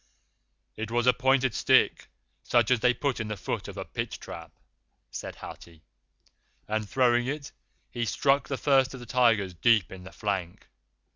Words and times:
"It 0.77 0.89
was 0.89 1.05
a 1.05 1.13
pointed 1.13 1.53
stick, 1.53 2.07
such 2.41 2.71
as 2.71 2.79
they 2.79 2.91
put 2.91 3.19
in 3.19 3.27
the 3.27 3.37
foot 3.37 3.67
of 3.67 3.77
a 3.77 3.85
pit 3.85 4.09
trap," 4.19 4.49
said 5.11 5.35
Hathi, 5.35 5.83
"and 6.67 6.89
throwing 6.89 7.27
it, 7.27 7.51
he 7.91 8.05
struck 8.05 8.47
the 8.47 8.57
First 8.57 8.95
of 8.95 8.99
the 8.99 9.05
Tigers 9.05 9.53
deep 9.53 9.91
in 9.91 10.03
the 10.03 10.11
flank. 10.11 10.65